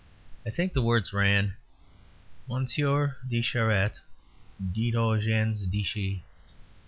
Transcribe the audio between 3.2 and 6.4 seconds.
de Charette. Dit au gens d'ici.